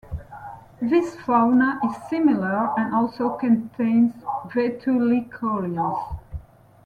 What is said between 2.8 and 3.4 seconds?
also